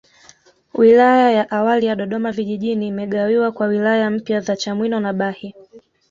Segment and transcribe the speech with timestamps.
[0.73, 5.55] Wilaya ya awali ya Dodoma Vijijini imegawiwa kwa wilaya mpya za Chamwino na Bahi